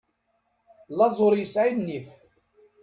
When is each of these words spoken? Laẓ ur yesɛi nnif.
Laẓ 0.97 1.17
ur 1.25 1.33
yesɛi 1.37 1.71
nnif. 1.73 2.07